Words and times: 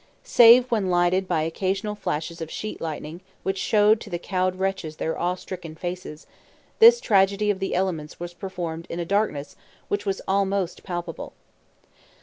Save 0.23 0.71
when 0.71 0.89
lighted 0.89 1.27
by 1.27 1.43
occasional 1.43 1.93
flashes 1.93 2.41
of 2.41 2.49
sheet 2.49 2.81
lightning, 2.81 3.21
which 3.43 3.59
showed 3.59 4.01
to 4.01 4.09
the 4.09 4.17
cowed 4.17 4.55
wretches 4.55 4.95
their 4.95 5.15
awe 5.15 5.35
stricken 5.35 5.75
faces, 5.75 6.25
this 6.79 6.99
tragedy 6.99 7.51
of 7.51 7.59
the 7.59 7.75
elements 7.75 8.19
was 8.19 8.33
performed 8.33 8.87
in 8.89 8.99
a 8.99 9.05
darkness 9.05 9.55
which 9.89 10.07
was 10.07 10.19
almost 10.27 10.81
palpable. 10.83 11.33